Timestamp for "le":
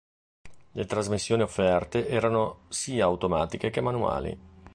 0.71-0.85